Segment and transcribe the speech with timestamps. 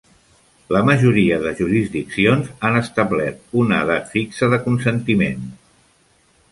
[0.75, 5.47] La majoria de jurisdiccions han establert una edat fixa de consentiment.